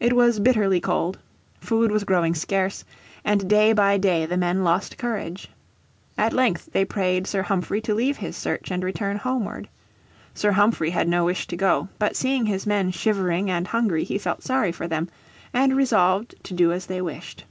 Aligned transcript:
It 0.00 0.14
was 0.14 0.40
bitterly 0.40 0.80
cold, 0.80 1.20
food 1.60 1.92
was 1.92 2.02
growing 2.02 2.34
scarce, 2.34 2.84
and 3.24 3.48
day 3.48 3.72
by 3.72 3.96
day 3.96 4.26
the 4.26 4.36
men 4.36 4.64
lost 4.64 4.98
courage. 4.98 5.46
At 6.18 6.32
length 6.32 6.70
they 6.72 6.84
prayed 6.84 7.28
Sir 7.28 7.42
Humphrey 7.42 7.80
to 7.82 7.94
leave 7.94 8.16
his 8.16 8.36
search 8.36 8.72
and 8.72 8.82
return 8.82 9.18
homeward. 9.18 9.68
Sir 10.34 10.50
Humphrey 10.50 10.90
had 10.90 11.06
no 11.06 11.24
wish 11.26 11.46
to 11.46 11.56
go, 11.56 11.88
but 12.00 12.16
seeing 12.16 12.46
his 12.46 12.66
men 12.66 12.90
shivering 12.90 13.48
and 13.48 13.68
hungry 13.68 14.02
he 14.02 14.18
felt 14.18 14.42
sorry 14.42 14.72
for 14.72 14.88
them, 14.88 15.08
and 15.54 15.76
resolved 15.76 16.34
to 16.42 16.52
do 16.52 16.72
as 16.72 16.86
they 16.86 17.00
wished. 17.00 17.44